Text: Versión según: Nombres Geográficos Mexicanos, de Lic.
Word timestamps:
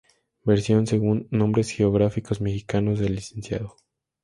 Versión 0.45 0.87
según: 0.87 1.27
Nombres 1.29 1.69
Geográficos 1.69 2.41
Mexicanos, 2.41 2.97
de 2.97 3.09
Lic. 3.09 3.69